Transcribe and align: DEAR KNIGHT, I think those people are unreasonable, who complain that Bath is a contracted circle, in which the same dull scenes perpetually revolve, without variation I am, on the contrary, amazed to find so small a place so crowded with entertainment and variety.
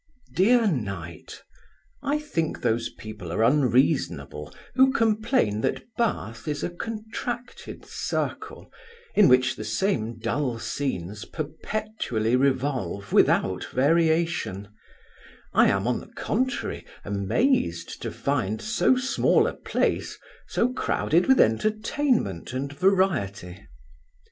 DEAR 0.35 0.65
KNIGHT, 0.65 1.43
I 2.01 2.17
think 2.17 2.61
those 2.63 2.89
people 2.89 3.31
are 3.31 3.43
unreasonable, 3.43 4.51
who 4.73 4.91
complain 4.91 5.61
that 5.61 5.83
Bath 5.95 6.47
is 6.47 6.63
a 6.63 6.71
contracted 6.71 7.85
circle, 7.85 8.71
in 9.13 9.27
which 9.27 9.55
the 9.55 9.63
same 9.63 10.17
dull 10.17 10.57
scenes 10.57 11.25
perpetually 11.25 12.35
revolve, 12.35 13.13
without 13.13 13.65
variation 13.65 14.69
I 15.53 15.67
am, 15.69 15.85
on 15.85 15.99
the 15.99 16.07
contrary, 16.15 16.83
amazed 17.05 18.01
to 18.01 18.09
find 18.11 18.59
so 18.59 18.97
small 18.97 19.45
a 19.45 19.53
place 19.53 20.17
so 20.47 20.73
crowded 20.73 21.27
with 21.27 21.39
entertainment 21.39 22.53
and 22.53 22.73
variety. 22.73 23.67